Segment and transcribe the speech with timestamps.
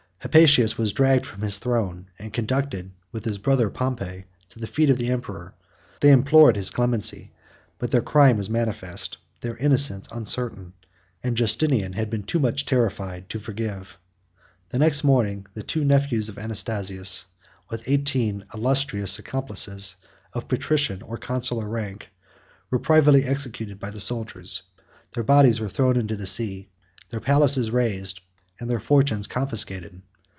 [0.23, 4.91] Hypatius was dragged from his throne, and conducted, with his brother Pompey, to the feet
[4.91, 5.55] of the emperor:
[5.99, 7.31] they implored his clemency;
[7.79, 10.73] but their crime was manifest, their innocence uncertain,
[11.23, 13.97] and Justinian had been too much terrified to forgive.
[14.69, 17.25] The next morning the two nephews of Anastasius,
[17.71, 19.95] with eighteen illustrious accomplices,
[20.33, 22.09] of patrician or consular rank,
[22.69, 24.61] were privately executed by the soldiers;
[25.15, 26.69] their bodies were thrown into the sea,
[27.09, 28.21] their palaces razed,
[28.59, 29.99] and their fortunes confiscated.